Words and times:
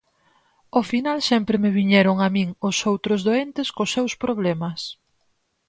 Ao 0.75 0.83
final 0.91 1.17
sempre 1.29 1.61
me 1.63 1.75
viñeron 1.79 2.15
a 2.19 2.27
min 2.35 2.49
os 2.67 2.77
outros 2.91 3.19
doentes 3.27 3.67
cos 3.75 3.93
seus 3.95 4.13
problemas. 4.23 4.79